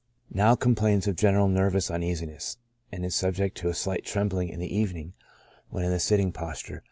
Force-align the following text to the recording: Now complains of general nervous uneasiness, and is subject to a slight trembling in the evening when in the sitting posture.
Now 0.33 0.55
complains 0.55 1.05
of 1.07 1.15
general 1.15 1.47
nervous 1.47 1.91
uneasiness, 1.91 2.57
and 2.91 3.05
is 3.05 3.13
subject 3.13 3.55
to 3.57 3.67
a 3.69 3.75
slight 3.75 4.03
trembling 4.03 4.49
in 4.49 4.59
the 4.59 4.75
evening 4.75 5.13
when 5.69 5.85
in 5.85 5.91
the 5.91 5.99
sitting 5.99 6.31
posture. 6.31 6.79